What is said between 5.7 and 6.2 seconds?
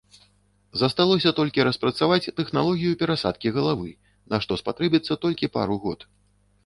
год.